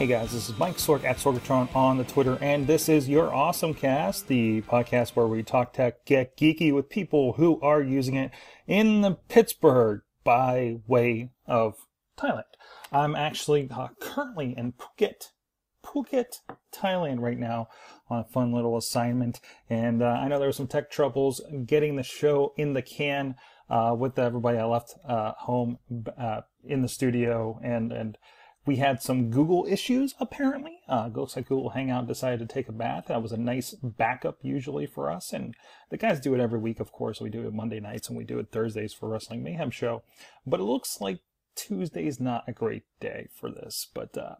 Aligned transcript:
Hey 0.00 0.06
guys, 0.06 0.32
this 0.32 0.48
is 0.48 0.56
Mike 0.56 0.78
Sorg 0.78 1.04
at 1.04 1.18
Sorgatron 1.18 1.76
on 1.76 1.98
the 1.98 2.04
Twitter, 2.04 2.38
and 2.40 2.66
this 2.66 2.88
is 2.88 3.06
your 3.06 3.34
Awesome 3.34 3.74
Cast, 3.74 4.28
the 4.28 4.62
podcast 4.62 5.10
where 5.10 5.26
we 5.26 5.42
talk 5.42 5.74
tech, 5.74 6.06
get 6.06 6.38
geeky 6.38 6.72
with 6.72 6.88
people 6.88 7.34
who 7.34 7.60
are 7.60 7.82
using 7.82 8.14
it 8.14 8.30
in 8.66 9.02
the 9.02 9.18
Pittsburgh 9.28 10.00
by 10.24 10.78
way 10.86 11.32
of 11.46 11.74
Thailand. 12.16 12.44
I'm 12.90 13.14
actually 13.14 13.68
uh, 13.70 13.88
currently 14.00 14.54
in 14.56 14.72
Phuket, 14.72 15.32
Phuket, 15.84 16.36
Thailand 16.74 17.20
right 17.20 17.38
now 17.38 17.68
on 18.08 18.20
a 18.20 18.24
fun 18.24 18.54
little 18.54 18.78
assignment, 18.78 19.38
and 19.68 20.02
uh, 20.02 20.06
I 20.06 20.28
know 20.28 20.38
there 20.38 20.48
were 20.48 20.52
some 20.52 20.66
tech 20.66 20.90
troubles 20.90 21.42
getting 21.66 21.96
the 21.96 22.02
show 22.02 22.54
in 22.56 22.72
the 22.72 22.80
can 22.80 23.34
uh, 23.68 23.94
with 23.98 24.18
everybody 24.18 24.56
I 24.56 24.64
left 24.64 24.94
uh, 25.06 25.32
home 25.40 25.78
uh, 26.18 26.40
in 26.64 26.80
the 26.80 26.88
studio 26.88 27.60
and 27.62 27.92
and 27.92 28.16
we 28.66 28.76
had 28.76 29.02
some 29.02 29.30
Google 29.30 29.66
issues, 29.68 30.14
apparently. 30.20 30.80
Uh, 30.88 31.08
looks 31.14 31.34
like 31.36 31.48
Google 31.48 31.70
Hangout 31.70 32.06
decided 32.06 32.40
to 32.40 32.52
take 32.52 32.68
a 32.68 32.72
bath. 32.72 33.06
That 33.08 33.22
was 33.22 33.32
a 33.32 33.38
nice 33.38 33.74
backup, 33.82 34.38
usually, 34.42 34.86
for 34.86 35.10
us. 35.10 35.32
And 35.32 35.54
the 35.88 35.96
guys 35.96 36.20
do 36.20 36.34
it 36.34 36.40
every 36.40 36.58
week, 36.58 36.78
of 36.78 36.92
course. 36.92 37.20
We 37.20 37.30
do 37.30 37.46
it 37.46 37.54
Monday 37.54 37.80
nights 37.80 38.08
and 38.08 38.18
we 38.18 38.24
do 38.24 38.38
it 38.38 38.50
Thursdays 38.52 38.92
for 38.92 39.08
Wrestling 39.08 39.42
Mayhem 39.42 39.70
Show. 39.70 40.02
But 40.46 40.60
it 40.60 40.64
looks 40.64 41.00
like 41.00 41.20
Tuesday's 41.56 42.20
not 42.20 42.44
a 42.46 42.52
great 42.52 42.84
day 43.00 43.28
for 43.34 43.50
this. 43.50 43.88
But 43.94 44.16
uh, 44.16 44.36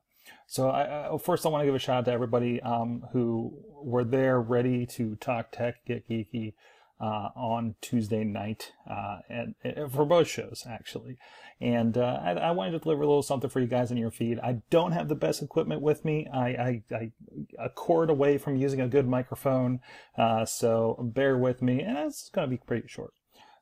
so 0.46 0.68
I, 0.68 1.14
I, 1.14 1.18
first, 1.18 1.46
I 1.46 1.48
want 1.48 1.62
to 1.62 1.66
give 1.66 1.74
a 1.74 1.78
shout 1.78 1.98
out 1.98 2.04
to 2.04 2.12
everybody 2.12 2.60
um, 2.60 3.06
who 3.12 3.54
were 3.82 4.04
there 4.04 4.38
ready 4.40 4.84
to 4.86 5.16
talk 5.16 5.50
tech, 5.50 5.84
get 5.86 6.08
geeky, 6.08 6.52
uh, 7.00 7.30
on 7.34 7.74
Tuesday 7.80 8.24
night, 8.24 8.72
uh, 8.88 9.18
and, 9.28 9.54
and, 9.64 9.90
for 9.90 10.04
both 10.04 10.28
shows 10.28 10.64
actually. 10.68 11.16
And 11.60 11.96
uh, 11.96 12.20
I, 12.22 12.30
I, 12.32 12.50
wanted 12.52 12.72
to 12.72 12.78
deliver 12.78 13.02
a 13.02 13.06
little 13.06 13.22
something 13.22 13.50
for 13.50 13.60
you 13.60 13.66
guys 13.66 13.90
in 13.90 13.98
your 13.98 14.10
feed. 14.10 14.38
I 14.38 14.62
don't 14.70 14.92
have 14.92 15.08
the 15.08 15.14
best 15.14 15.42
equipment 15.42 15.82
with 15.82 16.04
me. 16.04 16.26
I, 16.32 16.48
I, 16.48 16.82
I 16.90 17.12
a 17.58 17.68
cord 17.68 18.08
away 18.08 18.38
from 18.38 18.56
using 18.56 18.80
a 18.80 18.88
good 18.88 19.06
microphone, 19.06 19.80
uh, 20.16 20.44
so 20.44 20.96
bear 21.14 21.36
with 21.36 21.60
me, 21.60 21.80
and 21.82 21.98
it's 21.98 22.30
going 22.30 22.48
to 22.48 22.50
be 22.50 22.62
pretty 22.66 22.88
short. 22.88 23.12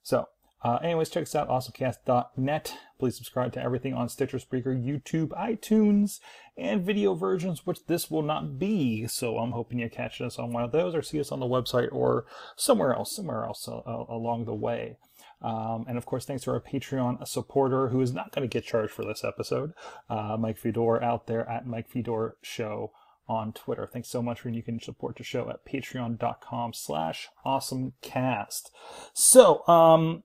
So 0.03 0.29
uh, 0.63 0.77
anyways, 0.83 1.11
check 1.11 1.23
us 1.23 1.35
out, 1.35 1.49
awesomecast.net. 1.49 2.75
Please 2.99 3.17
subscribe 3.17 3.53
to 3.53 3.63
everything 3.63 3.95
on 3.95 4.09
Stitcher, 4.09 4.39
Spreaker, 4.39 4.75
YouTube, 4.75 5.29
iTunes, 5.29 6.19
and 6.57 6.85
video 6.85 7.15
versions, 7.15 7.65
which 7.65 7.87
this 7.87 8.11
will 8.11 8.23
not 8.23 8.59
be. 8.59 9.07
So 9.07 9.39
I'm 9.39 9.53
hoping 9.53 9.79
you 9.79 9.89
catch 9.89 10.21
us 10.21 10.39
on 10.39 10.53
one 10.53 10.65
of 10.65 10.73
those 10.73 10.95
or 10.95 11.03
see 11.03 11.21
us 11.21 11.31
on 11.31 11.39
the 11.39 11.47
website 11.47 11.93
or 11.93 12.27
somewhere 12.57 12.93
else, 12.93 13.15
somewhere 13.15 13.45
else 13.45 13.69
uh, 13.69 13.79
uh 13.79 14.07
along 14.09 14.47
the 14.47 14.55
way. 14.55 14.97
Um, 15.41 15.85
and 15.89 15.97
of 15.97 16.05
course, 16.07 16.25
thanks 16.25 16.43
to 16.45 16.51
our 16.51 16.61
Patreon 16.61 17.27
supporter 17.29 17.89
who 17.89 18.01
is 18.01 18.13
not 18.13 18.33
going 18.33 18.49
to 18.49 18.53
get 18.53 18.67
charged 18.67 18.93
for 18.93 19.05
this 19.05 19.23
episode, 19.23 19.73
uh, 20.11 20.37
Mike 20.37 20.59
Fedor 20.59 21.01
out 21.01 21.29
there 21.29 21.49
at 21.49 21.67
Mike 21.67 21.89
Fedor 21.89 22.37
Show 22.43 22.91
on 23.29 23.53
Twitter. 23.53 23.87
Thanks 23.87 24.09
so 24.09 24.23
much, 24.23 24.45
and 24.45 24.57
you 24.57 24.63
can 24.63 24.81
support 24.81 25.17
the 25.17 25.23
show 25.23 25.51
at 25.51 25.65
patreon.com 25.65 26.73
slash 26.73 27.29
awesomecast. 27.45 28.71
So, 29.13 29.67
um, 29.69 30.25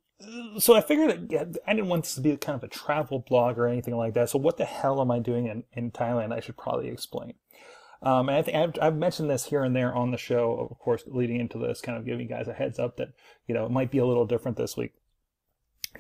so 0.59 0.75
I 0.75 0.81
figured 0.81 1.29
that, 1.29 1.57
I 1.67 1.73
didn't 1.73 1.89
want 1.89 2.03
this 2.03 2.15
to 2.15 2.21
be 2.21 2.35
kind 2.37 2.55
of 2.55 2.63
a 2.63 2.67
travel 2.67 3.19
blog 3.19 3.57
or 3.57 3.67
anything 3.67 3.95
like 3.95 4.13
that. 4.13 4.29
So 4.29 4.39
what 4.39 4.57
the 4.57 4.65
hell 4.65 5.01
am 5.01 5.11
I 5.11 5.19
doing 5.19 5.47
in, 5.47 5.63
in 5.73 5.91
Thailand? 5.91 6.33
I 6.33 6.39
should 6.39 6.57
probably 6.57 6.89
explain. 6.89 7.33
Um, 8.01 8.27
and 8.27 8.37
I 8.37 8.41
think 8.41 8.57
I've, 8.57 8.73
I've, 8.81 8.97
mentioned 8.97 9.29
this 9.29 9.45
here 9.45 9.63
and 9.63 9.73
there 9.73 9.93
on 9.93 10.11
the 10.11 10.17
show, 10.17 10.67
of 10.69 10.77
course, 10.79 11.03
leading 11.07 11.39
into 11.39 11.57
this, 11.57 11.79
kind 11.79 11.97
of 11.97 12.05
giving 12.05 12.27
you 12.27 12.27
guys 12.27 12.49
a 12.49 12.53
heads 12.53 12.77
up 12.77 12.97
that, 12.97 13.13
you 13.47 13.55
know, 13.55 13.65
it 13.65 13.71
might 13.71 13.91
be 13.91 13.97
a 13.97 14.05
little 14.05 14.25
different 14.25 14.57
this 14.57 14.75
week. 14.75 14.93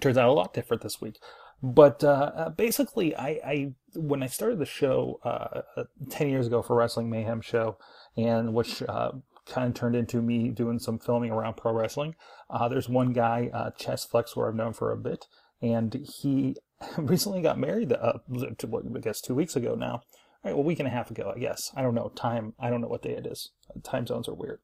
Turns 0.01 0.17
out 0.17 0.27
a 0.27 0.33
lot 0.33 0.53
different 0.53 0.83
this 0.83 0.99
week. 0.99 1.17
But 1.61 2.03
uh, 2.03 2.31
uh 2.35 2.49
basically, 2.49 3.15
I, 3.15 3.27
I, 3.45 3.73
when 3.95 4.21
I 4.21 4.27
started 4.27 4.59
the 4.59 4.65
show 4.65 5.21
uh, 5.23 5.61
uh 5.77 5.83
10 6.09 6.27
years 6.27 6.45
ago 6.45 6.61
for 6.61 6.75
Wrestling 6.75 7.09
Mayhem 7.09 7.39
Show, 7.39 7.77
and 8.17 8.53
which 8.53 8.83
uh, 8.83 9.13
kind 9.45 9.67
of 9.67 9.73
turned 9.73 9.95
into 9.95 10.21
me 10.21 10.49
doing 10.49 10.79
some 10.79 10.99
filming 10.99 11.31
around 11.31 11.57
pro 11.57 11.73
wrestling. 11.73 12.15
Uh, 12.49 12.67
there's 12.67 12.89
one 12.89 13.13
guy, 13.13 13.49
uh, 13.53 13.71
Chess 13.71 14.05
Flex, 14.05 14.35
where 14.35 14.47
I've 14.47 14.55
known 14.55 14.73
for 14.73 14.91
a 14.91 14.97
bit, 14.97 15.27
and 15.61 15.93
he 15.93 16.55
recently 16.97 17.41
got 17.41 17.59
married. 17.59 17.93
Uh, 17.93 18.19
I 18.35 18.99
guess 18.99 19.21
two 19.21 19.35
weeks 19.35 19.55
ago 19.55 19.75
now. 19.75 20.01
All 20.45 20.51
right, 20.51 20.55
well, 20.55 20.63
a 20.63 20.67
week 20.67 20.79
and 20.79 20.87
a 20.87 20.91
half 20.91 21.09
ago, 21.09 21.31
I 21.33 21.39
guess. 21.39 21.71
I 21.75 21.81
don't 21.81 21.95
know 21.95 22.11
time. 22.15 22.53
I 22.59 22.69
don't 22.69 22.81
know 22.81 22.87
what 22.87 23.03
day 23.03 23.13
it 23.13 23.25
is. 23.25 23.51
Time 23.81 24.05
zones 24.05 24.27
are 24.27 24.33
weird. 24.33 24.59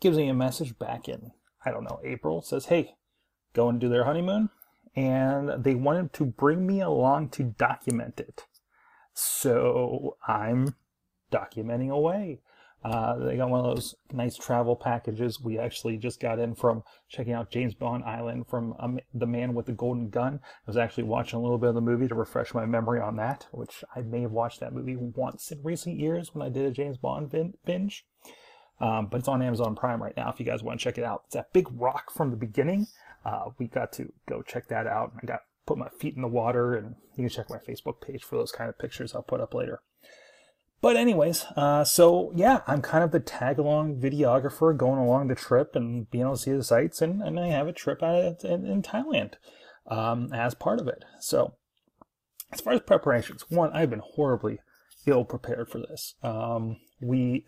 Gives 0.00 0.16
me 0.16 0.28
a 0.28 0.34
message 0.34 0.78
back 0.78 1.08
in 1.08 1.32
I 1.64 1.70
don't 1.70 1.84
know 1.84 2.00
April. 2.04 2.42
Says, 2.42 2.66
hey, 2.66 2.94
going 3.52 3.78
to 3.78 3.86
do 3.86 3.90
their 3.90 4.04
honeymoon, 4.04 4.50
and 4.94 5.62
they 5.62 5.74
wanted 5.74 6.12
to 6.14 6.24
bring 6.24 6.66
me 6.66 6.80
along 6.80 7.30
to 7.30 7.42
document 7.42 8.20
it. 8.20 8.46
So 9.12 10.16
I'm 10.26 10.76
documenting 11.30 11.90
away. 11.90 12.40
Uh, 12.82 13.18
they 13.18 13.36
got 13.36 13.50
one 13.50 13.60
of 13.60 13.74
those 13.74 13.94
nice 14.12 14.36
travel 14.36 14.74
packages. 14.74 15.40
We 15.40 15.58
actually 15.58 15.98
just 15.98 16.18
got 16.20 16.38
in 16.38 16.54
from 16.54 16.82
checking 17.08 17.34
out 17.34 17.50
James 17.50 17.74
Bond 17.74 18.04
Island 18.04 18.46
from 18.48 18.74
um, 18.78 18.98
The 19.12 19.26
Man 19.26 19.54
with 19.54 19.66
the 19.66 19.72
Golden 19.72 20.08
Gun. 20.08 20.40
I 20.42 20.70
was 20.70 20.78
actually 20.78 21.04
watching 21.04 21.38
a 21.38 21.42
little 21.42 21.58
bit 21.58 21.68
of 21.68 21.74
the 21.74 21.82
movie 21.82 22.08
to 22.08 22.14
refresh 22.14 22.54
my 22.54 22.64
memory 22.64 23.00
on 23.00 23.16
that, 23.16 23.46
which 23.52 23.84
I 23.94 24.00
may 24.00 24.22
have 24.22 24.32
watched 24.32 24.60
that 24.60 24.72
movie 24.72 24.96
once 24.96 25.50
in 25.50 25.62
recent 25.62 26.00
years 26.00 26.34
when 26.34 26.46
I 26.46 26.50
did 26.50 26.64
a 26.64 26.70
James 26.70 26.96
Bond 26.96 27.30
binge. 27.66 28.06
Um, 28.80 29.08
but 29.10 29.18
it's 29.18 29.28
on 29.28 29.42
Amazon 29.42 29.76
Prime 29.76 30.02
right 30.02 30.16
now 30.16 30.30
if 30.30 30.40
you 30.40 30.46
guys 30.46 30.62
want 30.62 30.80
to 30.80 30.84
check 30.84 30.96
it 30.96 31.04
out. 31.04 31.24
It's 31.26 31.34
that 31.34 31.52
big 31.52 31.68
rock 31.70 32.10
from 32.10 32.30
the 32.30 32.36
beginning. 32.36 32.86
Uh, 33.26 33.50
we 33.58 33.66
got 33.66 33.92
to 33.92 34.10
go 34.26 34.40
check 34.40 34.68
that 34.68 34.86
out. 34.86 35.12
I 35.22 35.26
got 35.26 35.40
put 35.66 35.76
my 35.76 35.88
feet 36.00 36.16
in 36.16 36.22
the 36.22 36.28
water, 36.28 36.74
and 36.74 36.94
you 37.14 37.24
can 37.24 37.28
check 37.28 37.50
my 37.50 37.58
Facebook 37.58 38.00
page 38.00 38.24
for 38.24 38.36
those 38.36 38.52
kind 38.52 38.70
of 38.70 38.78
pictures 38.78 39.14
I'll 39.14 39.22
put 39.22 39.42
up 39.42 39.52
later. 39.52 39.82
But 40.82 40.96
anyways, 40.96 41.44
uh, 41.56 41.84
so 41.84 42.32
yeah, 42.34 42.60
I'm 42.66 42.80
kind 42.80 43.04
of 43.04 43.10
the 43.10 43.20
tag 43.20 43.58
along 43.58 44.00
videographer 44.00 44.74
going 44.74 44.98
along 44.98 45.28
the 45.28 45.34
trip 45.34 45.76
and 45.76 46.10
being 46.10 46.22
able 46.22 46.36
to 46.36 46.42
see 46.42 46.52
the 46.52 46.64
sights, 46.64 47.02
and, 47.02 47.22
and 47.22 47.38
I 47.38 47.48
have 47.48 47.68
a 47.68 47.72
trip 47.72 48.02
out 48.02 48.44
in, 48.44 48.64
in 48.64 48.82
Thailand 48.82 49.34
um, 49.90 50.32
as 50.32 50.54
part 50.54 50.80
of 50.80 50.88
it. 50.88 51.04
So 51.20 51.54
as 52.50 52.62
far 52.62 52.72
as 52.72 52.80
preparations, 52.80 53.44
one, 53.50 53.72
I've 53.72 53.90
been 53.90 54.02
horribly 54.14 54.58
ill 55.06 55.24
prepared 55.24 55.68
for 55.68 55.78
this. 55.78 56.14
Um, 56.22 56.78
we 57.02 57.44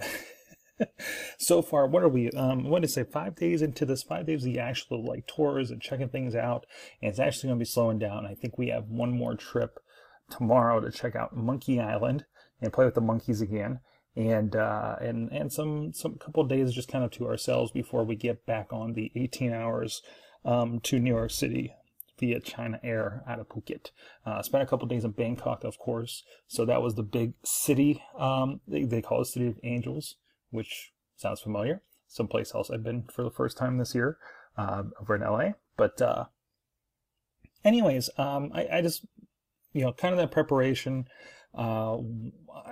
so 1.38 1.62
far, 1.62 1.86
what 1.86 2.02
are 2.02 2.08
we? 2.08 2.30
Um, 2.32 2.64
what 2.68 2.82
did 2.82 2.90
I 2.90 2.92
say? 2.92 3.04
Five 3.04 3.36
days 3.36 3.62
into 3.62 3.86
this, 3.86 4.02
five 4.02 4.26
days 4.26 4.44
of 4.44 4.52
the 4.52 4.60
actual 4.60 5.04
like 5.04 5.26
tours 5.26 5.70
and 5.70 5.80
checking 5.80 6.08
things 6.08 6.34
out, 6.34 6.66
and 7.00 7.10
it's 7.10 7.18
actually 7.18 7.48
going 7.48 7.58
to 7.58 7.64
be 7.64 7.70
slowing 7.70 7.98
down. 7.98 8.26
I 8.26 8.34
think 8.34 8.58
we 8.58 8.68
have 8.68 8.88
one 8.88 9.12
more 9.12 9.34
trip 9.36 9.78
tomorrow 10.30 10.80
to 10.80 10.90
check 10.90 11.16
out 11.16 11.36
Monkey 11.36 11.80
Island 11.80 12.26
and 12.62 12.72
play 12.72 12.84
with 12.84 12.94
the 12.94 13.00
monkeys 13.00 13.40
again. 13.40 13.80
And 14.14 14.54
uh, 14.54 14.96
and 15.00 15.30
and 15.32 15.52
some 15.52 15.92
some 15.94 16.16
couple 16.16 16.44
days 16.44 16.72
just 16.72 16.88
kind 16.88 17.04
of 17.04 17.10
to 17.12 17.26
ourselves 17.26 17.72
before 17.72 18.04
we 18.04 18.14
get 18.14 18.44
back 18.44 18.70
on 18.70 18.92
the 18.92 19.10
18 19.16 19.52
hours 19.52 20.02
um, 20.44 20.80
to 20.80 20.98
New 20.98 21.14
York 21.14 21.30
City 21.30 21.74
via 22.18 22.40
China 22.40 22.78
Air 22.82 23.24
out 23.26 23.40
of 23.40 23.48
Phuket. 23.48 23.90
Uh, 24.24 24.42
spent 24.42 24.62
a 24.62 24.66
couple 24.66 24.86
days 24.86 25.04
in 25.04 25.12
Bangkok, 25.12 25.64
of 25.64 25.78
course. 25.78 26.22
So 26.46 26.64
that 26.64 26.82
was 26.82 26.94
the 26.94 27.02
big 27.02 27.32
city. 27.42 28.02
Um, 28.18 28.60
they, 28.68 28.84
they 28.84 29.02
call 29.02 29.22
it 29.22 29.26
City 29.26 29.48
of 29.48 29.58
Angels, 29.64 30.16
which 30.50 30.92
sounds 31.16 31.40
familiar. 31.40 31.82
Someplace 32.06 32.54
else 32.54 32.70
I've 32.70 32.84
been 32.84 33.04
for 33.12 33.24
the 33.24 33.30
first 33.30 33.56
time 33.56 33.78
this 33.78 33.94
year 33.94 34.18
uh, 34.56 34.84
over 35.00 35.14
in 35.14 35.22
LA. 35.22 35.52
But 35.76 36.00
uh, 36.00 36.26
anyways, 37.64 38.10
um, 38.18 38.50
I, 38.54 38.68
I 38.70 38.82
just 38.82 39.06
you 39.72 39.82
know 39.82 39.92
kind 39.92 40.12
of 40.12 40.18
that 40.18 40.30
preparation. 40.30 41.06
Uh, 41.54 41.98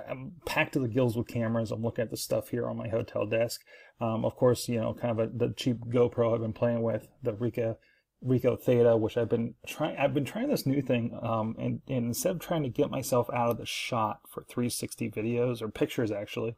I'm 0.08 0.32
packed 0.44 0.74
to 0.74 0.80
the 0.80 0.88
gills 0.88 1.16
with 1.16 1.28
cameras. 1.28 1.70
I'm 1.70 1.82
looking 1.82 2.02
at 2.02 2.10
the 2.10 2.16
stuff 2.16 2.48
here 2.48 2.68
on 2.68 2.76
my 2.76 2.88
hotel 2.88 3.26
desk. 3.26 3.62
Um, 4.00 4.24
of 4.24 4.36
course, 4.36 4.68
you 4.68 4.80
know, 4.80 4.94
kind 4.94 5.18
of 5.18 5.18
a, 5.18 5.30
the 5.32 5.54
cheap 5.54 5.78
GoPro 5.86 6.34
I've 6.34 6.40
been 6.40 6.52
playing 6.52 6.82
with, 6.82 7.08
the 7.22 7.34
Rica 7.34 7.76
Ricoh 8.24 8.60
Theta, 8.60 8.96
which 8.96 9.16
I've 9.16 9.28
been 9.28 9.54
trying. 9.66 9.96
I've 9.96 10.14
been 10.14 10.24
trying 10.24 10.48
this 10.48 10.66
new 10.66 10.82
thing, 10.82 11.18
um, 11.22 11.56
and, 11.58 11.80
and 11.88 12.06
instead 12.06 12.32
of 12.32 12.40
trying 12.40 12.62
to 12.64 12.68
get 12.68 12.90
myself 12.90 13.30
out 13.32 13.50
of 13.50 13.58
the 13.58 13.66
shot 13.66 14.20
for 14.28 14.44
360 14.44 15.10
videos 15.10 15.62
or 15.62 15.68
pictures, 15.68 16.10
actually, 16.10 16.54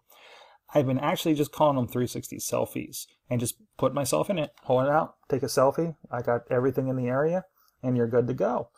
I've 0.75 0.87
been 0.87 0.99
actually 0.99 1.35
just 1.35 1.53
calling 1.53 1.77
them 1.77 1.87
360 1.87 2.39
selfies 2.39 3.07
and 3.31 3.39
just 3.39 3.57
put 3.77 3.95
myself 3.95 4.29
in 4.29 4.39
it, 4.39 4.53
hold 4.65 4.85
it 4.85 4.91
out, 4.91 5.17
take 5.29 5.43
a 5.43 5.47
selfie. 5.47 5.97
I 6.11 6.23
got 6.23 6.43
everything 6.51 6.89
in 6.89 6.97
the 6.97 7.07
area, 7.07 7.45
and 7.83 7.97
you're 7.97 8.09
good 8.09 8.27
to 8.27 8.35
go. 8.35 8.69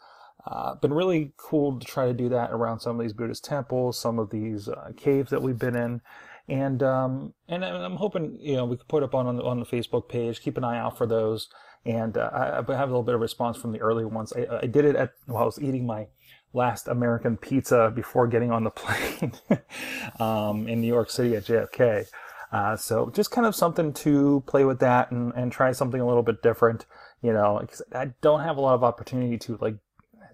Uh, 0.46 0.74
been 0.74 0.92
really 0.92 1.32
cool 1.36 1.78
to 1.78 1.86
try 1.86 2.06
to 2.06 2.12
do 2.12 2.28
that 2.28 2.50
around 2.50 2.80
some 2.80 2.98
of 2.98 3.02
these 3.02 3.14
Buddhist 3.14 3.44
temples, 3.44 3.98
some 3.98 4.18
of 4.18 4.30
these 4.30 4.68
uh, 4.68 4.92
caves 4.96 5.30
that 5.30 5.40
we've 5.42 5.58
been 5.58 5.76
in, 5.76 6.02
and 6.48 6.82
um, 6.82 7.32
and 7.48 7.64
I'm 7.64 7.96
hoping 7.96 8.38
you 8.40 8.56
know 8.56 8.66
we 8.66 8.76
could 8.76 8.88
put 8.88 9.02
up 9.02 9.14
on 9.14 9.26
on 9.26 9.36
the, 9.36 9.42
on 9.42 9.60
the 9.60 9.66
Facebook 9.66 10.08
page. 10.08 10.42
Keep 10.42 10.58
an 10.58 10.64
eye 10.64 10.78
out 10.78 10.98
for 10.98 11.06
those. 11.06 11.48
And 11.86 12.16
uh, 12.16 12.30
I, 12.32 12.72
I 12.72 12.76
have 12.76 12.88
a 12.88 12.92
little 12.92 13.02
bit 13.02 13.14
of 13.14 13.20
response 13.20 13.56
from 13.58 13.72
the 13.72 13.80
early 13.80 14.04
ones. 14.04 14.32
I, 14.32 14.60
I 14.62 14.66
did 14.66 14.84
it 14.84 14.96
at 14.96 15.12
while 15.26 15.42
I 15.42 15.46
was 15.46 15.60
eating 15.60 15.86
my 15.86 16.06
last 16.52 16.88
American 16.88 17.36
pizza 17.36 17.92
before 17.94 18.26
getting 18.26 18.50
on 18.50 18.64
the 18.64 18.70
plane 18.70 19.32
um, 20.18 20.68
in 20.68 20.80
New 20.80 20.86
York 20.86 21.10
City 21.10 21.36
at 21.36 21.44
JFK. 21.44 22.06
Uh, 22.52 22.76
so 22.76 23.10
just 23.10 23.30
kind 23.30 23.46
of 23.46 23.54
something 23.54 23.92
to 23.92 24.42
play 24.46 24.64
with 24.64 24.78
that 24.78 25.10
and, 25.10 25.32
and 25.34 25.50
try 25.50 25.72
something 25.72 26.00
a 26.00 26.06
little 26.06 26.22
bit 26.22 26.42
different. 26.42 26.86
You 27.20 27.32
know, 27.32 27.58
because 27.60 27.82
I 27.92 28.12
don't 28.20 28.40
have 28.40 28.58
a 28.58 28.60
lot 28.60 28.74
of 28.74 28.84
opportunity 28.84 29.38
to 29.38 29.58
like 29.60 29.76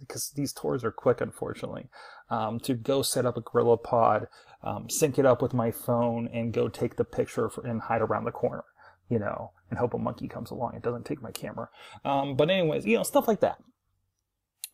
because 0.01 0.31
these 0.31 0.53
tours 0.53 0.85
are 0.85 0.91
quick, 0.91 1.21
unfortunately, 1.21 1.89
um, 2.31 2.59
to 2.61 2.75
go 2.75 3.03
set 3.03 3.27
up 3.27 3.37
a 3.37 3.41
Gorilla 3.41 3.77
Pod, 3.77 4.27
um, 4.63 4.89
sync 4.91 5.19
it 5.19 5.27
up 5.27 5.43
with 5.43 5.55
my 5.55 5.71
phone, 5.71 6.29
and 6.33 6.53
go 6.53 6.69
take 6.69 6.97
the 6.97 7.05
picture 7.05 7.49
for, 7.49 7.67
and 7.67 7.83
hide 7.83 8.03
around 8.03 8.25
the 8.25 8.33
corner, 8.33 8.65
you 9.09 9.19
know, 9.19 9.53
and 9.69 9.79
hope 9.79 9.95
a 9.95 9.99
monkey 9.99 10.29
comes 10.29 10.51
along. 10.51 10.75
It 10.75 10.83
doesn't 10.83 11.07
take 11.07 11.23
my 11.23 11.31
camera. 11.31 11.69
Um, 12.05 12.37
but 12.37 12.51
anyways, 12.51 12.87
you 12.87 12.97
know, 12.97 13.03
stuff 13.03 13.29
like 13.29 13.41
that. 13.41 13.63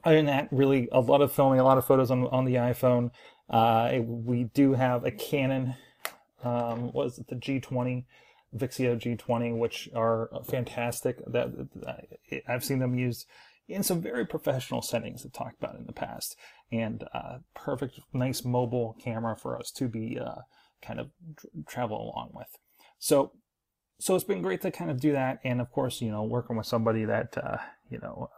Other 0.05 0.17
than 0.17 0.26
that, 0.26 0.49
really 0.52 0.88
a 0.93 1.00
lot 1.00 1.20
of 1.20 1.32
filming, 1.32 1.58
a 1.58 1.64
lot 1.64 1.79
of 1.79 1.87
photos 1.87 2.11
on 2.11 2.26
on 2.29 2.44
the 2.44 2.55
iPhone. 2.55 3.11
Uh, 3.50 3.99
we 4.05 4.44
do 4.44 4.75
have 4.75 5.05
a 5.05 5.11
Canon. 5.11 5.75
Um, 6.44 6.93
what 6.93 7.06
is 7.06 7.19
it? 7.19 7.29
The 7.29 7.34
G20 7.34 8.05
Vixia 8.56 8.96
G20, 8.96 9.56
which 9.56 9.88
are 9.94 10.31
fantastic. 10.49 11.19
That 11.26 11.69
I've 12.49 12.64
seen 12.64 12.79
them 12.79 12.99
used 12.99 13.26
in 13.68 13.82
some 13.82 14.00
very 14.00 14.24
professional 14.24 14.82
settings 14.82 15.24
I've 15.24 15.32
talked 15.32 15.58
about 15.58 15.76
in 15.76 15.86
the 15.86 15.92
past, 15.92 16.36
and 16.70 17.04
uh, 17.12 17.38
perfect, 17.54 18.00
nice 18.12 18.44
mobile 18.44 18.96
camera 19.02 19.36
for 19.36 19.58
us 19.58 19.70
to 19.72 19.88
be 19.88 20.18
uh, 20.18 20.42
kind 20.82 21.00
of 21.00 21.10
travel 21.66 21.96
along 21.96 22.30
with. 22.34 22.48
So, 22.98 23.32
so 23.98 24.14
it's 24.14 24.24
been 24.24 24.42
great 24.42 24.60
to 24.62 24.70
kind 24.70 24.90
of 24.90 25.00
do 25.00 25.12
that, 25.12 25.38
and 25.44 25.60
of 25.60 25.70
course, 25.70 26.00
you 26.00 26.10
know, 26.10 26.22
working 26.22 26.56
with 26.56 26.66
somebody 26.66 27.04
that 27.04 27.36
uh, 27.36 27.58
you 27.90 27.98
know. 27.98 28.30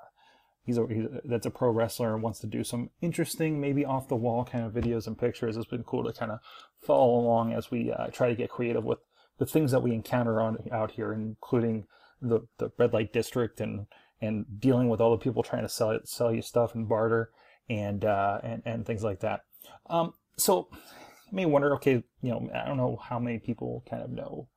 He's 0.65 0.77
a, 0.77 0.87
he's 0.87 1.05
a, 1.05 1.21
that's 1.25 1.47
a 1.47 1.51
pro 1.51 1.71
wrestler 1.71 2.13
and 2.13 2.23
wants 2.23 2.41
to 2.41 2.47
do 2.47 2.63
some 2.63 2.91
interesting, 3.01 3.59
maybe 3.59 3.87
off 3.87 4.09
the 4.09 4.17
wall 4.17 4.45
kind 4.45 4.67
of 4.67 4.75
videos 4.75 5.07
and 5.07 5.17
pictures. 5.17 5.57
It's 5.57 5.65
been 5.65 5.83
cool 5.83 6.05
to 6.05 6.13
kind 6.13 6.31
of 6.31 6.41
follow 6.79 7.19
along 7.21 7.55
as 7.55 7.71
we 7.71 7.91
uh, 7.91 8.09
try 8.09 8.29
to 8.29 8.35
get 8.35 8.51
creative 8.51 8.85
with 8.85 8.99
the 9.39 9.47
things 9.47 9.71
that 9.71 9.83
we 9.83 9.95
encounter 9.95 10.43
on 10.43 10.59
out 10.71 10.91
here, 10.91 11.11
including 11.11 11.87
the, 12.21 12.41
the 12.59 12.71
red 12.79 12.93
light 12.93 13.15
district 13.15 13.63
and 13.63 13.87
and 14.21 14.45
dealing 14.59 14.89
with 14.89 15.01
all 15.01 15.11
the 15.11 15.23
people 15.23 15.43
trying 15.43 15.63
to 15.63 15.69
sell 15.69 15.99
sell 16.05 16.33
you 16.33 16.43
stuff 16.43 16.75
and 16.75 16.89
barter 16.89 17.31
and 17.69 18.05
uh, 18.05 18.39
and 18.43 18.63
and 18.65 18.87
things 18.87 19.03
like 19.03 19.21
that. 19.21 19.41
Um, 19.89 20.15
so 20.37 20.69
you 20.73 21.37
may 21.37 21.47
wonder, 21.47 21.75
okay, 21.75 22.03
you 22.23 22.31
know, 22.31 22.51
I 22.55 22.67
don't 22.67 22.77
know 22.77 22.97
how 22.97 23.19
many 23.19 23.39
people 23.39 23.85
kind 23.89 24.03
of 24.03 24.11
know 24.11 24.49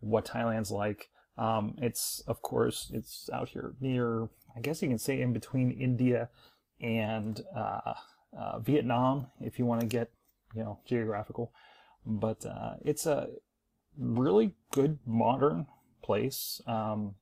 what 0.00 0.26
Thailand's 0.26 0.70
like. 0.70 1.08
Um, 1.38 1.74
it's 1.78 2.22
of 2.26 2.40
course 2.42 2.90
it's 2.94 3.28
out 3.32 3.50
here 3.50 3.74
near, 3.80 4.28
I 4.56 4.60
guess 4.60 4.80
you 4.80 4.88
can 4.88 4.98
say 4.98 5.20
in 5.20 5.32
between 5.32 5.70
India 5.70 6.30
and 6.80 7.42
uh, 7.54 7.94
uh, 8.38 8.58
Vietnam, 8.60 9.26
if 9.40 9.58
you 9.58 9.66
want 9.66 9.80
to 9.80 9.86
get 9.86 10.10
you 10.54 10.62
know 10.62 10.78
geographical. 10.86 11.52
But 12.06 12.46
uh, 12.46 12.74
it's 12.84 13.04
a 13.06 13.28
really 13.98 14.54
good 14.70 14.98
modern 15.04 15.66
place. 16.02 16.60
Um, 16.66 17.16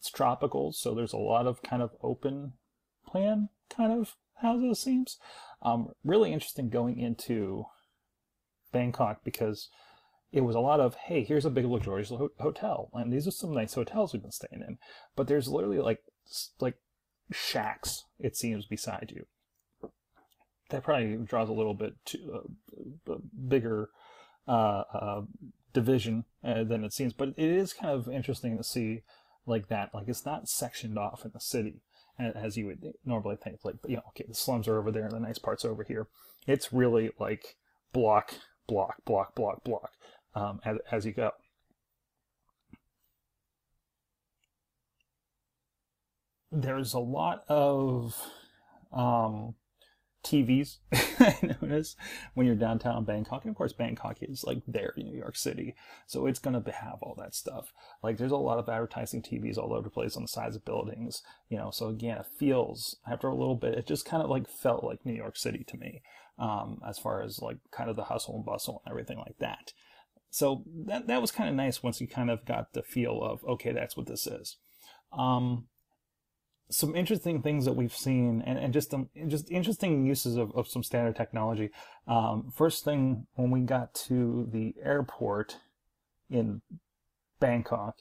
it's 0.00 0.10
tropical, 0.10 0.72
so 0.72 0.94
there's 0.94 1.12
a 1.12 1.18
lot 1.18 1.46
of 1.46 1.62
kind 1.62 1.82
of 1.82 1.90
open 2.02 2.54
plan 3.06 3.50
kind 3.68 3.92
of 3.92 4.16
houses, 4.40 4.80
seems. 4.80 5.18
Um, 5.60 5.90
really 6.02 6.32
interesting 6.32 6.70
going 6.70 6.98
into 6.98 7.64
Bangkok 8.72 9.22
because 9.22 9.68
it 10.32 10.40
was 10.40 10.56
a 10.56 10.60
lot 10.60 10.80
of, 10.80 10.94
hey, 10.94 11.22
here's 11.22 11.44
a 11.44 11.50
big 11.50 11.66
luxurious 11.66 12.08
ho- 12.08 12.30
hotel, 12.38 12.88
and 12.94 13.12
these 13.12 13.28
are 13.28 13.32
some 13.32 13.52
nice 13.52 13.74
hotels 13.74 14.14
we've 14.14 14.22
been 14.22 14.32
staying 14.32 14.62
in. 14.66 14.78
But 15.16 15.28
there's 15.28 15.48
literally 15.48 15.80
like 15.80 15.98
like 16.60 16.76
shacks, 17.30 18.04
it 18.18 18.36
seems, 18.36 18.64
beside 18.66 19.12
you. 19.14 19.26
That 20.70 20.82
probably 20.82 21.16
draws 21.16 21.50
a 21.50 21.52
little 21.52 21.74
bit 21.74 21.94
to 22.06 22.42
uh, 23.08 23.14
bigger 23.48 23.90
uh, 24.48 24.84
uh, 24.94 25.20
division 25.74 26.24
uh, 26.42 26.64
than 26.64 26.84
it 26.84 26.94
seems. 26.94 27.12
But 27.12 27.30
it 27.30 27.50
is 27.50 27.74
kind 27.74 27.92
of 27.92 28.08
interesting 28.08 28.56
to 28.56 28.64
see 28.64 29.02
like 29.46 29.68
that. 29.68 29.94
Like 29.94 30.08
it's 30.08 30.26
not 30.26 30.48
sectioned 30.48 30.98
off 30.98 31.24
in 31.24 31.30
the 31.32 31.40
city 31.40 31.80
as 32.18 32.56
you 32.56 32.66
would 32.66 32.92
normally 33.04 33.36
think. 33.36 33.60
Like, 33.64 33.76
you 33.86 33.96
know, 33.96 34.02
okay, 34.08 34.24
the 34.28 34.34
slums 34.34 34.68
are 34.68 34.78
over 34.78 34.90
there 34.90 35.04
and 35.04 35.12
the 35.12 35.20
nice 35.20 35.38
parts 35.38 35.64
over 35.64 35.82
here. 35.82 36.06
It's 36.46 36.72
really 36.72 37.10
like 37.18 37.56
block, 37.92 38.34
block, 38.66 38.96
block, 39.04 39.34
block, 39.34 39.64
block 39.64 39.92
um, 40.34 40.60
as, 40.64 40.78
as 40.90 41.06
you 41.06 41.12
go. 41.12 41.32
There's 46.52 46.94
a 46.94 46.98
lot 46.98 47.44
of 47.48 48.16
um, 48.92 49.54
TVs, 50.24 50.78
I 51.22 51.56
notice, 51.60 51.96
when 52.34 52.46
you're 52.46 52.56
downtown 52.56 53.04
Bangkok. 53.04 53.44
And 53.44 53.50
of 53.50 53.56
course, 53.56 53.72
Bangkok 53.72 54.18
is 54.22 54.42
like 54.44 54.62
there 54.66 54.94
in 54.96 55.06
New 55.06 55.16
York 55.16 55.36
City. 55.36 55.74
So 56.06 56.26
it's 56.26 56.38
to 56.38 56.72
have 56.72 56.98
all 57.02 57.14
that 57.18 57.34
stuff. 57.34 57.72
Like 58.02 58.16
there's 58.16 58.32
a 58.32 58.36
lot 58.36 58.58
of 58.58 58.68
advertising 58.68 59.22
TVs 59.22 59.58
all 59.58 59.72
over 59.72 59.82
the 59.82 59.90
place 59.90 60.16
on 60.16 60.22
the 60.22 60.28
sides 60.28 60.56
of 60.56 60.64
buildings, 60.64 61.22
you 61.48 61.58
know. 61.58 61.70
So 61.70 61.88
again, 61.88 62.18
it 62.18 62.26
feels, 62.38 62.96
after 63.10 63.28
a 63.28 63.34
little 63.34 63.54
bit, 63.56 63.74
it 63.74 63.86
just 63.86 64.06
kind 64.06 64.22
of 64.22 64.30
like 64.30 64.48
felt 64.48 64.82
like 64.82 65.04
New 65.04 65.12
York 65.12 65.36
City 65.36 65.64
to 65.64 65.76
me, 65.76 66.02
um, 66.38 66.80
as 66.88 66.98
far 66.98 67.22
as 67.22 67.42
like 67.42 67.58
kind 67.70 67.90
of 67.90 67.96
the 67.96 68.04
hustle 68.04 68.36
and 68.36 68.44
bustle 68.44 68.82
and 68.84 68.90
everything 68.90 69.18
like 69.18 69.38
that. 69.40 69.72
So 70.30 70.64
that, 70.86 71.06
that 71.08 71.20
was 71.20 71.32
kind 71.32 71.50
of 71.50 71.54
nice 71.54 71.82
once 71.82 72.00
you 72.00 72.06
kind 72.06 72.30
of 72.30 72.44
got 72.46 72.72
the 72.72 72.82
feel 72.82 73.20
of, 73.22 73.44
okay, 73.44 73.72
that's 73.72 73.96
what 73.96 74.06
this 74.06 74.26
is. 74.26 74.56
Um, 75.12 75.66
some 76.70 76.94
interesting 76.94 77.42
things 77.42 77.64
that 77.64 77.72
we've 77.72 77.94
seen 77.94 78.42
and, 78.46 78.58
and 78.58 78.72
just 78.72 78.94
um, 78.94 79.08
just 79.26 79.50
interesting 79.50 80.06
uses 80.06 80.36
of, 80.36 80.52
of 80.56 80.68
some 80.68 80.82
standard 80.82 81.16
technology. 81.16 81.70
Um, 82.06 82.50
first 82.54 82.84
thing 82.84 83.26
when 83.34 83.50
we 83.50 83.60
got 83.60 83.94
to 84.06 84.48
the 84.50 84.74
airport 84.82 85.58
in 86.30 86.62
Bangkok, 87.40 87.98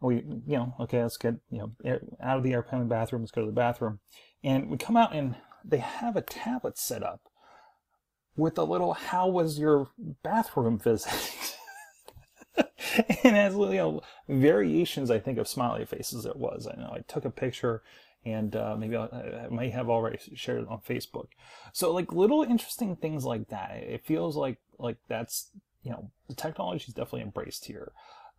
we 0.00 0.16
you 0.46 0.56
know 0.56 0.74
okay 0.80 1.02
let's 1.02 1.16
get 1.16 1.34
you 1.50 1.58
know 1.58 1.72
air, 1.84 2.02
out 2.20 2.38
of 2.38 2.42
the 2.42 2.52
airplane 2.52 2.88
bathroom 2.88 3.22
let's 3.22 3.32
go 3.32 3.40
to 3.42 3.46
the 3.46 3.52
bathroom, 3.52 4.00
and 4.44 4.68
we 4.68 4.76
come 4.76 4.96
out 4.96 5.14
and 5.14 5.36
they 5.64 5.78
have 5.78 6.16
a 6.16 6.22
tablet 6.22 6.78
set 6.78 7.02
up 7.02 7.20
with 8.36 8.58
a 8.58 8.64
little 8.64 8.94
how 8.94 9.28
was 9.28 9.58
your 9.58 9.88
bathroom 10.22 10.78
visit. 10.78 11.12
and 13.24 13.36
as 13.36 13.54
you 13.54 13.74
know, 13.74 14.02
variations, 14.28 15.10
I 15.10 15.18
think, 15.18 15.38
of 15.38 15.48
smiley 15.48 15.84
faces 15.84 16.26
it 16.26 16.36
was. 16.36 16.66
I 16.66 16.78
know 16.80 16.92
I 16.94 17.00
took 17.06 17.24
a 17.24 17.30
picture 17.30 17.82
and 18.24 18.54
uh, 18.54 18.76
maybe 18.78 18.96
I'll, 18.96 19.10
i 19.12 19.52
may 19.52 19.70
have 19.70 19.88
already 19.88 20.18
shared 20.34 20.62
it 20.62 20.68
on 20.68 20.80
Facebook. 20.80 21.28
So 21.72 21.92
like 21.92 22.12
little 22.12 22.42
interesting 22.42 22.96
things 22.96 23.24
like 23.24 23.48
that. 23.48 23.72
It 23.72 24.04
feels 24.04 24.36
like 24.36 24.58
like 24.78 24.98
that's 25.08 25.48
you 25.82 25.90
know 25.90 26.10
the 26.28 26.34
technology 26.34 26.86
is 26.88 26.94
definitely 26.94 27.22
embraced 27.22 27.66
here 27.66 27.92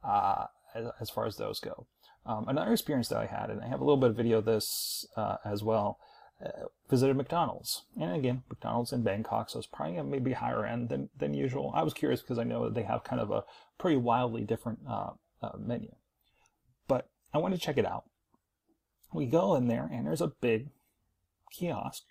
uh, 0.04 0.46
as, 0.74 0.88
as, 1.00 1.10
far 1.10 1.26
as 1.26 1.38
those 1.38 1.60
go. 1.60 1.86
Um, 2.26 2.48
another 2.48 2.72
experience 2.72 3.10
that 3.10 3.18
I 3.18 3.26
had, 3.26 3.50
and 3.50 3.62
I 3.62 3.68
have 3.68 3.82
a 3.82 3.84
little 3.84 3.98
bit 3.98 4.12
of 4.12 4.16
video 4.16 4.38
of 4.38 4.46
this 4.46 5.06
uh, 5.18 5.38
as 5.44 5.64
well. 5.64 6.00
Uh, 6.44 6.66
visited 6.90 7.16
McDonald's, 7.16 7.84
and 8.00 8.14
again, 8.14 8.44
McDonald's 8.50 8.92
in 8.92 9.04
Bangkok, 9.04 9.50
so 9.50 9.60
it's 9.60 9.68
probably 9.68 10.02
maybe 10.02 10.34
higher 10.34 10.66
end 10.66 10.90
than 10.90 11.10
than 11.18 11.34
usual. 11.34 11.72
I 11.74 11.84
was 11.84 11.94
curious 11.94 12.22
because 12.22 12.38
I 12.38 12.44
know 12.44 12.66
that 12.66 12.74
they 12.74 12.84
have 12.84 13.04
kind 13.04 13.22
of 13.22 13.32
a 13.32 13.44
pretty 13.78 13.98
wildly 13.98 14.44
different 14.44 14.80
uh, 14.88 15.12
uh, 15.42 15.58
menu, 15.58 15.96
but 16.88 17.10
I 17.34 17.38
wanted 17.38 17.56
to 17.60 17.66
check 17.66 17.78
it 17.78 17.86
out 17.86 18.06
we 19.14 19.26
go 19.26 19.56
in 19.56 19.68
there 19.68 19.90
and 19.92 20.06
there's 20.06 20.22
a 20.22 20.34
big 20.42 20.70
kiosk 21.52 22.04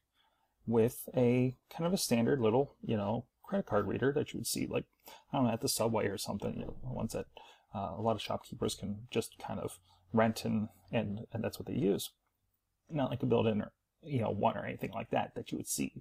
with 0.67 1.09
a 1.17 1.57
kind 1.71 1.87
of 1.87 1.93
a 1.93 1.99
standard 1.99 2.41
little, 2.41 2.77
you 2.83 2.97
know, 2.97 3.27
credit 3.43 3.67
card 3.67 3.87
reader 3.87 4.13
that 4.13 4.33
you 4.33 4.39
would 4.39 4.47
see 4.47 4.67
like, 4.67 4.85
I 5.33 5.37
don't 5.37 5.47
know, 5.47 5.53
at 5.53 5.61
the 5.61 5.69
subway 5.69 6.07
or 6.07 6.17
something, 6.17 6.55
you 6.55 6.67
know, 6.67 6.77
ones 6.85 7.13
that 7.13 7.27
uh, 7.75 7.95
a 7.97 8.01
lot 8.01 8.15
of 8.15 8.23
shopkeepers 8.23 8.75
can 8.75 9.09
just 9.11 9.37
kind 9.39 9.59
of 9.59 9.79
rent 10.13 10.45
and, 10.45 10.69
and, 10.93 11.27
and 11.33 11.43
that's 11.43 11.59
what 11.59 11.67
they 11.67 11.75
use. 11.75 12.11
Not 12.89 13.11
like 13.11 13.23
a 13.23 13.27
built-in 13.27 13.63
or, 13.63 13.73
you 14.03 14.21
know, 14.21 14.31
one 14.31 14.57
or 14.57 14.65
anything 14.65 14.93
like 14.93 15.11
that 15.11 15.35
that 15.35 15.53
you 15.53 15.59
would 15.59 15.69
see 15.69 15.93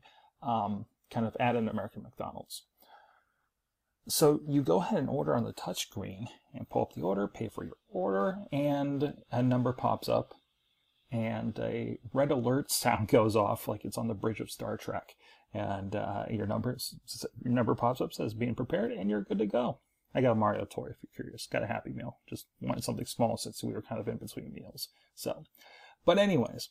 um, 0.42 0.86
kind 1.12 1.26
of 1.26 1.36
at 1.40 1.56
an 1.56 1.68
American 1.68 2.04
McDonald's. 2.04 2.64
So 4.08 4.42
you 4.48 4.62
go 4.62 4.82
ahead 4.82 5.00
and 5.00 5.10
order 5.10 5.36
on 5.36 5.44
the 5.44 5.54
touchscreen 5.54 6.28
and 6.54 6.70
pull 6.70 6.82
up 6.82 6.94
the 6.94 7.04
order, 7.04 7.28
pay 7.28 7.50
for 7.50 7.64
your 7.64 7.78
order, 7.90 8.40
and 8.52 9.14
a 9.32 9.44
number 9.44 9.74
pops 9.74 10.10
up 10.10 10.34
and 11.12 11.58
a 11.60 12.00
red 12.14 12.32
alert 12.32 12.72
sound 12.72 13.08
goes 13.08 13.36
off 13.36 13.68
like 13.68 13.86
it's 13.86 13.98
on 13.98 14.08
the 14.08 14.14
bridge 14.14 14.40
of 14.40 14.50
Star 14.50 14.78
Trek. 14.78 15.16
And 15.54 15.96
uh, 15.96 16.26
your 16.30 16.48
number 16.48 16.78
your 17.44 17.54
number 17.54 17.76
pops 17.76 18.00
up 18.00 18.14
says 18.14 18.34
being 18.34 18.56
prepared, 18.56 18.94
and 18.94 19.10
you're 19.10 19.22
good 19.22 19.40
to 19.40 19.46
go. 19.46 19.80
I 20.16 20.22
got 20.22 20.32
a 20.32 20.36
Mario 20.36 20.66
toy 20.66 20.88
if 20.88 20.98
you're 21.02 21.24
curious. 21.26 21.46
Got 21.46 21.64
a 21.64 21.68
Happy 21.68 21.92
Meal. 21.92 22.20
Just 22.28 22.46
wanted 22.62 22.86
something 22.86 23.06
small 23.06 23.36
since 23.36 23.62
we 23.62 23.74
were 23.74 23.82
kind 23.82 24.00
of 24.00 24.08
in 24.08 24.18
between 24.18 24.54
meals. 24.54 24.88
So, 25.14 25.44
but 26.06 26.18
anyways, 26.18 26.70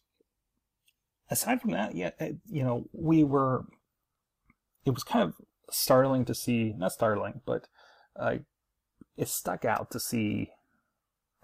aside 1.30 1.60
from 1.60 1.70
that, 1.72 1.94
yeah, 1.94 2.10
you 2.46 2.64
know, 2.64 2.86
we 2.92 3.24
were. 3.24 3.64
It 4.84 4.90
was 4.90 5.04
kind 5.04 5.22
of 5.22 5.34
startling 5.70 6.24
to 6.24 6.34
see, 6.34 6.74
not 6.76 6.92
startling, 6.92 7.42
but 7.44 7.68
uh, 8.16 8.36
it 9.16 9.28
stuck 9.28 9.64
out 9.64 9.90
to 9.90 10.00
see 10.00 10.50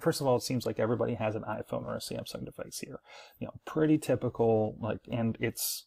first 0.01 0.21
of 0.21 0.27
all, 0.27 0.37
it 0.37 0.43
seems 0.43 0.67
like 0.67 0.79
everybody 0.79 1.15
has 1.15 1.35
an 1.35 1.43
iPhone 1.43 1.85
or 1.87 1.95
a 1.95 2.01
Samsung 2.01 2.45
device 2.45 2.81
here. 2.81 3.01
You 3.39 3.47
know, 3.47 3.55
pretty 3.65 3.99
typical, 3.99 4.77
like, 4.81 5.01
and 5.11 5.37
it's, 5.41 5.87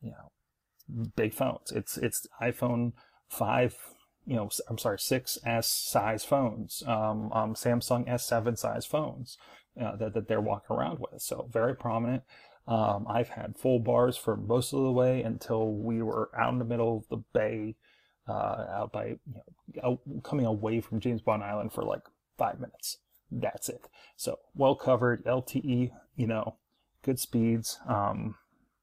you 0.00 0.12
know, 0.12 1.04
big 1.16 1.34
phones. 1.34 1.72
It's, 1.72 1.96
it's 1.96 2.26
iPhone 2.40 2.92
5, 3.28 3.76
you 4.26 4.36
know, 4.36 4.48
I'm 4.68 4.78
sorry, 4.78 4.98
6S 4.98 5.64
size 5.64 6.24
phones, 6.24 6.82
um, 6.86 7.30
um, 7.32 7.54
Samsung 7.54 8.08
S7 8.08 8.58
size 8.58 8.86
phones 8.86 9.36
uh, 9.80 9.96
that, 9.96 10.14
that 10.14 10.28
they're 10.28 10.40
walking 10.40 10.76
around 10.76 10.98
with. 11.00 11.22
So 11.22 11.48
very 11.50 11.74
prominent. 11.74 12.22
Um, 12.66 13.06
I've 13.08 13.28
had 13.28 13.56
full 13.56 13.78
bars 13.78 14.16
for 14.16 14.36
most 14.36 14.72
of 14.72 14.82
the 14.82 14.92
way 14.92 15.22
until 15.22 15.70
we 15.70 16.02
were 16.02 16.30
out 16.36 16.52
in 16.52 16.58
the 16.58 16.64
middle 16.64 16.96
of 16.96 17.08
the 17.08 17.22
bay, 17.38 17.76
uh, 18.26 18.66
out 18.70 18.92
by, 18.92 19.06
you 19.06 19.18
know, 19.82 19.84
out, 19.84 20.22
coming 20.22 20.46
away 20.46 20.80
from 20.80 21.00
James 21.00 21.20
Bond 21.20 21.42
Island 21.42 21.72
for 21.72 21.84
like 21.84 22.02
five 22.38 22.58
minutes. 22.58 22.98
That's 23.30 23.68
it. 23.68 23.88
So 24.16 24.38
well 24.54 24.74
covered, 24.74 25.24
LTE, 25.24 25.90
you 26.16 26.26
know, 26.26 26.56
good 27.02 27.18
speeds. 27.18 27.78
Um, 27.86 28.36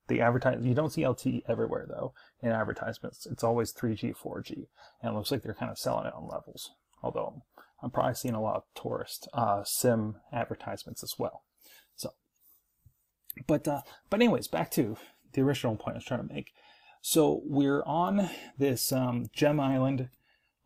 the 0.08 0.22
advertise 0.22 0.60
you 0.62 0.74
don't 0.74 0.92
see 0.92 1.04
LTE 1.04 1.44
everywhere 1.48 1.86
though 1.88 2.14
in 2.42 2.52
advertisements. 2.52 3.26
It's 3.26 3.44
always 3.44 3.74
3G, 3.74 4.16
4G, 4.16 4.68
and 5.02 5.14
it 5.14 5.16
looks 5.16 5.32
like 5.32 5.42
they're 5.42 5.54
kind 5.54 5.72
of 5.72 5.80
selling 5.80 6.06
it 6.06 6.14
on 6.14 6.28
levels. 6.28 6.72
Although 7.02 7.44
I'm 7.82 7.90
probably 7.90 8.14
seeing 8.14 8.36
a 8.36 8.42
lot 8.42 8.58
of 8.58 8.64
tourist 8.76 9.28
uh, 9.34 9.64
sim 9.64 10.18
advertisements 10.32 11.04
as 11.04 11.16
well. 11.18 11.44
But 13.48 13.68
uh, 13.68 13.82
but 14.10 14.20
anyways, 14.20 14.48
back 14.48 14.72
to 14.72 14.98
the 15.34 15.42
original 15.42 15.76
point 15.76 15.96
I 15.96 15.98
was 15.98 16.06
trying 16.06 16.28
to 16.28 16.34
make. 16.34 16.54
So 17.02 17.42
we're 17.46 17.84
on 17.84 18.30
this 18.58 18.92
um, 18.92 19.26
Gem 19.34 19.60
Island, 19.60 20.10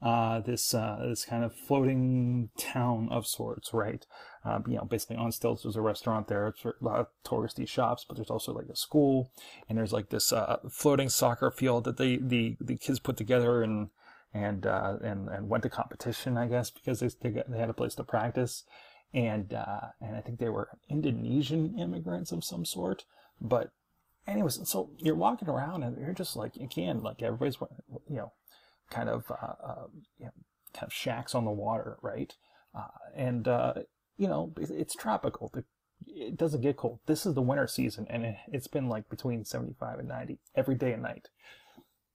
uh, 0.01 0.41
this 0.41 0.73
uh, 0.73 1.05
this 1.07 1.25
kind 1.25 1.43
of 1.43 1.55
floating 1.55 2.49
town 2.57 3.07
of 3.09 3.25
sorts, 3.25 3.73
right? 3.73 4.05
Um, 4.43 4.63
you 4.67 4.75
know, 4.75 4.83
basically 4.83 5.15
on 5.15 5.31
stilts. 5.31 5.63
There's 5.63 5.77
a 5.77 5.81
restaurant 5.81 6.27
there. 6.27 6.47
It's 6.47 6.65
a 6.65 6.73
lot 6.81 6.99
of 6.99 7.07
touristy 7.25 7.67
shops, 7.67 8.05
but 8.07 8.17
there's 8.17 8.29
also 8.29 8.53
like 8.53 8.67
a 8.67 8.75
school, 8.75 9.31
and 9.69 9.77
there's 9.77 9.93
like 9.93 10.09
this 10.09 10.33
uh, 10.33 10.57
floating 10.69 11.09
soccer 11.09 11.49
field 11.51 11.85
that 11.85 11.97
they 11.97 12.17
the 12.17 12.57
the 12.59 12.77
kids 12.77 12.99
put 12.99 13.17
together 13.17 13.63
and 13.63 13.89
and 14.33 14.67
uh, 14.67 14.97
and 15.01 15.29
and 15.29 15.49
went 15.49 15.63
to 15.63 15.69
competition, 15.69 16.37
I 16.37 16.47
guess, 16.47 16.69
because 16.69 16.99
they 16.99 17.09
they, 17.21 17.29
got, 17.29 17.49
they 17.49 17.57
had 17.57 17.69
a 17.69 17.73
place 17.73 17.95
to 17.95 18.03
practice, 18.03 18.65
and 19.15 19.53
uh, 19.53 19.87
and 20.01 20.15
I 20.15 20.21
think 20.21 20.39
they 20.39 20.49
were 20.49 20.69
Indonesian 20.89 21.79
immigrants 21.79 22.33
of 22.33 22.43
some 22.43 22.65
sort. 22.65 23.05
But 23.39 23.71
anyways, 24.27 24.59
so 24.67 24.89
you're 24.97 25.15
walking 25.15 25.47
around 25.47 25.83
and 25.83 25.97
you're 25.97 26.13
just 26.13 26.35
like 26.35 26.57
again, 26.57 27.01
like 27.01 27.23
everybody's 27.23 27.57
you 28.09 28.17
know, 28.17 28.33
kind 28.91 29.07
of 29.07 29.23
uh, 29.31 29.53
uh, 29.63 29.87
you 30.19 30.25
know, 30.25 30.33
kind 30.73 30.87
of 30.87 30.93
shacks 30.93 31.33
on 31.33 31.45
the 31.45 31.51
water, 31.51 31.97
right? 32.01 32.33
Uh, 32.75 32.87
and 33.15 33.47
uh, 33.47 33.73
you 34.17 34.27
know, 34.27 34.53
it's 34.57 34.93
tropical. 34.93 35.51
It 36.07 36.35
doesn't 36.35 36.61
get 36.61 36.75
cold. 36.75 36.99
This 37.05 37.25
is 37.25 37.35
the 37.35 37.41
winter 37.41 37.67
season, 37.67 38.05
and 38.09 38.35
it's 38.51 38.67
been 38.67 38.89
like 38.89 39.09
between 39.09 39.45
75 39.45 39.99
and 39.99 40.09
90 40.09 40.39
every 40.55 40.75
day 40.75 40.91
and 40.91 41.01
night. 41.01 41.29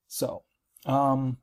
So, 0.07 0.43
um, 0.85 1.39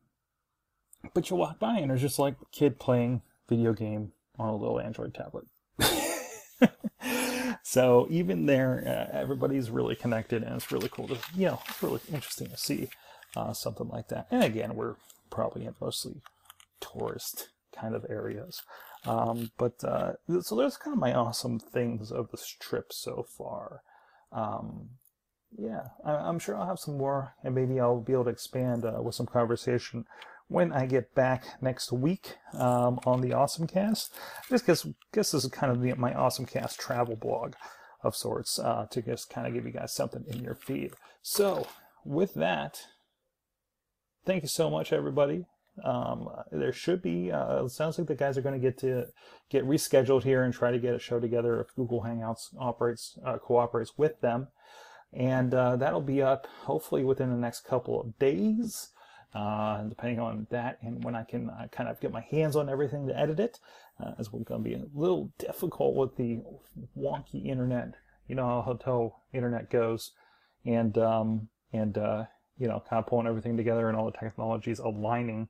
but 1.15 1.31
you 1.31 1.35
walk 1.35 1.57
by 1.57 1.77
and 1.79 1.89
there's 1.89 2.01
just 2.01 2.19
like 2.19 2.35
kid 2.51 2.79
playing 2.79 3.21
video 3.49 3.73
game 3.73 4.11
on 4.37 4.49
a 4.49 4.55
little 4.55 4.79
Android 4.79 5.13
tablet. 5.13 5.45
so 7.63 8.07
even 8.09 8.45
there, 8.45 8.83
uh, 8.85 9.17
everybody's 9.17 9.69
really 9.69 9.95
connected, 9.95 10.43
and 10.43 10.55
it's 10.55 10.71
really 10.71 10.89
cool 10.89 11.07
to 11.07 11.17
you 11.35 11.47
know, 11.47 11.59
it's 11.67 11.83
really 11.83 12.01
interesting 12.11 12.49
to 12.49 12.57
see 12.57 12.89
uh, 13.35 13.53
something 13.53 13.87
like 13.89 14.07
that. 14.09 14.27
And 14.31 14.43
again, 14.43 14.75
we're 14.75 14.95
probably 15.29 15.65
in 15.65 15.75
mostly 15.79 16.21
tourist 16.79 17.49
kind 17.75 17.95
of 17.95 18.05
areas. 18.09 18.61
Um, 19.05 19.51
but 19.57 19.83
uh, 19.83 20.13
so 20.41 20.55
there's 20.55 20.77
kind 20.77 20.93
of 20.93 20.99
my 20.99 21.13
awesome 21.13 21.59
things 21.59 22.11
of 22.11 22.31
this 22.31 22.47
trip 22.59 22.91
so 22.91 23.25
far. 23.37 23.81
Um, 24.31 24.89
yeah, 25.57 25.87
I, 26.03 26.27
am 26.27 26.39
sure 26.39 26.57
I'll 26.57 26.67
have 26.67 26.79
some 26.79 26.97
more, 26.97 27.33
and 27.43 27.55
maybe 27.55 27.79
I'll 27.79 28.01
be 28.01 28.13
able 28.13 28.25
to 28.25 28.31
expand 28.31 28.83
uh, 28.83 29.01
with 29.01 29.15
some 29.15 29.27
conversation 29.27 30.05
when 30.47 30.71
I 30.71 30.85
get 30.85 31.13
back 31.13 31.45
next 31.61 31.91
week 31.91 32.37
um, 32.53 32.99
on 33.05 33.21
the 33.21 33.33
Awesome 33.33 33.67
Cast. 33.67 34.13
Just 34.49 34.65
guess, 34.65 34.87
guess 35.13 35.31
this 35.31 35.43
is 35.43 35.49
kind 35.49 35.71
of 35.71 35.81
the, 35.81 35.93
my 35.95 36.13
Awesome 36.13 36.45
Cast 36.45 36.79
travel 36.79 37.15
blog 37.15 37.53
of 38.03 38.15
sorts 38.15 38.59
uh, 38.59 38.85
to 38.91 39.01
just 39.01 39.29
kind 39.29 39.47
of 39.47 39.53
give 39.53 39.65
you 39.65 39.71
guys 39.71 39.93
something 39.93 40.23
in 40.27 40.43
your 40.43 40.55
feed. 40.55 40.93
So, 41.21 41.67
with 42.05 42.33
that, 42.35 42.79
thank 44.25 44.43
you 44.43 44.49
so 44.49 44.69
much, 44.69 44.93
everybody. 44.93 45.45
Um, 45.83 46.29
there 46.51 46.73
should 46.73 47.01
be. 47.01 47.31
Uh, 47.31 47.65
it 47.65 47.69
sounds 47.69 47.97
like 47.97 48.07
the 48.07 48.15
guys 48.15 48.37
are 48.37 48.41
going 48.41 48.59
to 48.59 48.65
get 48.65 48.77
to 48.79 49.07
get 49.49 49.67
rescheduled 49.67 50.23
here 50.23 50.43
and 50.43 50.53
try 50.53 50.71
to 50.71 50.79
get 50.79 50.95
a 50.95 50.99
show 50.99 51.19
together 51.19 51.59
if 51.59 51.75
Google 51.75 52.01
Hangouts 52.01 52.55
operates 52.57 53.17
uh, 53.23 53.37
cooperates 53.37 53.97
with 53.97 54.19
them, 54.21 54.47
and 55.13 55.53
uh, 55.53 55.75
that'll 55.75 56.01
be 56.01 56.21
up 56.21 56.47
hopefully 56.63 57.03
within 57.03 57.29
the 57.29 57.37
next 57.37 57.61
couple 57.61 58.01
of 58.01 58.17
days 58.17 58.89
uh, 59.33 59.83
depending 59.83 60.19
on 60.19 60.47
that 60.49 60.77
and 60.81 61.03
when 61.03 61.15
I 61.15 61.23
can 61.23 61.49
uh, 61.49 61.67
kind 61.71 61.89
of 61.89 61.99
get 61.99 62.11
my 62.11 62.21
hands 62.21 62.55
on 62.55 62.69
everything 62.69 63.07
to 63.07 63.17
edit 63.17 63.39
it, 63.39 63.59
uh, 63.99 64.11
as 64.19 64.31
we're 64.31 64.43
going 64.43 64.63
to 64.63 64.69
be 64.69 64.75
a 64.75 64.83
little 64.93 65.31
difficult 65.37 65.95
with 65.95 66.15
the 66.15 66.39
wonky 66.97 67.45
internet. 67.45 67.93
You 68.27 68.35
know 68.35 68.45
how 68.45 68.61
hotel 68.61 69.23
internet 69.33 69.69
goes, 69.69 70.11
and 70.65 70.97
um, 70.97 71.49
and 71.71 71.97
uh, 71.97 72.25
you 72.57 72.67
know 72.67 72.83
kind 72.89 72.99
of 72.99 73.07
pulling 73.07 73.27
everything 73.27 73.57
together 73.57 73.87
and 73.87 73.97
all 73.97 74.05
the 74.05 74.17
technologies 74.17 74.79
aligning 74.79 75.49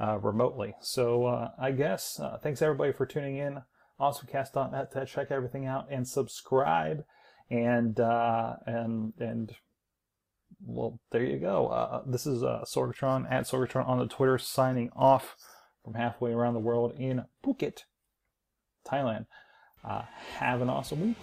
uh, 0.00 0.18
remotely. 0.18 0.74
So 0.80 1.26
uh, 1.26 1.50
I 1.58 1.72
guess 1.72 2.20
uh, 2.20 2.38
thanks 2.42 2.62
everybody 2.62 2.92
for 2.92 3.06
tuning 3.06 3.36
in. 3.36 3.62
AwesomeCast.net 4.00 4.92
to 4.92 5.06
check 5.06 5.30
everything 5.30 5.66
out 5.66 5.86
and 5.90 6.08
subscribe 6.08 7.04
and 7.50 8.00
uh, 8.00 8.54
and 8.66 9.12
and 9.18 9.52
well, 10.64 11.00
there 11.10 11.24
you 11.24 11.38
go. 11.38 11.68
Uh, 11.68 12.02
this 12.06 12.26
is 12.26 12.42
uh, 12.42 12.64
Sorgatron 12.66 13.30
at 13.30 13.44
Sorgatron 13.44 13.86
on 13.86 13.98
the 13.98 14.06
Twitter 14.06 14.38
signing 14.38 14.90
off 14.94 15.36
from 15.84 15.94
halfway 15.94 16.32
around 16.32 16.54
the 16.54 16.60
world 16.60 16.94
in 16.98 17.24
Phuket, 17.44 17.84
Thailand. 18.86 19.26
Uh, 19.84 20.02
have 20.38 20.60
an 20.60 20.70
awesome 20.70 21.00
week. 21.00 21.16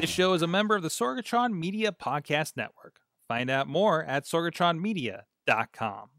This 0.00 0.10
show 0.10 0.32
is 0.32 0.42
a 0.42 0.46
member 0.46 0.76
of 0.76 0.82
the 0.82 0.90
Sorgatron 0.90 1.58
Media 1.58 1.90
Podcast 1.90 2.56
Network. 2.56 3.00
Find 3.26 3.50
out 3.50 3.66
more 3.66 4.04
at 4.04 4.24
sorgatronmedia.com. 4.24 6.10